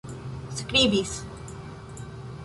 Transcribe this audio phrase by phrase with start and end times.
[0.59, 1.11] skribis